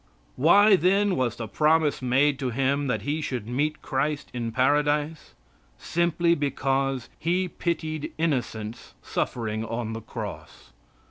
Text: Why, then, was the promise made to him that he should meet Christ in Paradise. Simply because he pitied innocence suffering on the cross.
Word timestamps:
Why, 0.35 0.75
then, 0.77 1.15
was 1.15 1.35
the 1.35 1.47
promise 1.47 2.01
made 2.01 2.39
to 2.39 2.49
him 2.49 2.87
that 2.87 3.03
he 3.03 3.21
should 3.21 3.47
meet 3.47 3.83
Christ 3.83 4.31
in 4.33 4.51
Paradise. 4.51 5.35
Simply 5.77 6.33
because 6.33 7.07
he 7.19 7.47
pitied 7.47 8.11
innocence 8.17 8.95
suffering 9.03 9.63
on 9.63 9.93
the 9.93 10.01
cross. 10.01 10.71